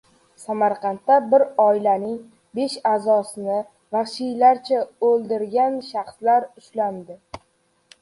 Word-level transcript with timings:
Samarqandda 0.43 1.17
bir 1.33 1.45
oilaning 1.63 2.15
besh 2.61 2.79
a’zosini 2.93 3.61
vahshiylarcha 3.99 4.83
o‘ldirgan 5.13 5.81
shaxslar 5.93 6.53
ushlandi 6.65 7.25